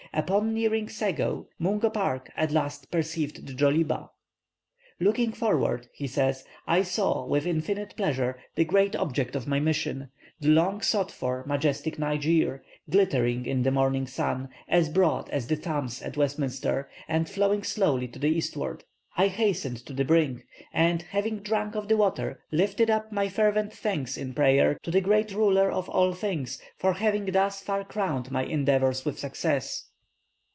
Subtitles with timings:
[0.13, 4.09] Upon nearing Sego, Mungo Park at last perceived the Djoliba.
[4.99, 10.11] "Looking forward," he says, "I saw, with infinite pleasure, the great object of my mission
[10.37, 15.55] the long sought for, majestic Niger, glittering in the morning sun, as broad as the
[15.55, 18.83] Thames at Westminster, and flowing slowly to the eastward.
[19.15, 23.71] I hastened to the brink, and, having drunk of the water, lifted up my fervent
[23.71, 28.29] thanks in prayer to the Great Ruler of all things for having thus far crowned
[28.29, 29.87] my endeavours with success.